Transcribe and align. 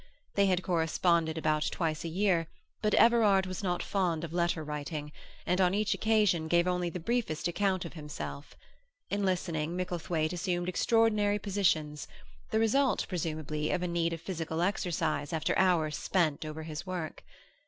They 0.33 0.47
had 0.47 0.63
corresponded 0.63 1.37
about 1.37 1.69
twice 1.71 2.03
a 2.03 2.07
year, 2.07 2.47
but 2.81 2.95
Everard 2.95 3.45
was 3.45 3.61
not 3.61 3.83
fond 3.83 4.23
of 4.23 4.33
letter 4.33 4.63
writing, 4.63 5.11
and 5.45 5.61
on 5.61 5.75
each 5.75 5.93
occasion 5.93 6.47
gave 6.47 6.67
only 6.67 6.89
the 6.89 6.99
briefest 6.99 7.47
account 7.47 7.85
of 7.85 7.93
himself. 7.93 8.55
In 9.11 9.23
listening, 9.23 9.75
Micklethwaite 9.77 10.33
assumed 10.33 10.69
extraordinary 10.69 11.37
positions, 11.37 12.07
the 12.49 12.57
result, 12.57 13.05
presumably, 13.07 13.69
of 13.69 13.83
a 13.83 13.87
need 13.87 14.11
of 14.11 14.19
physical 14.21 14.61
exercise 14.63 15.31
after 15.31 15.55
hours 15.55 15.99
spent 15.99 16.45
over 16.45 16.63
his 16.63 16.83
work. 16.83 17.23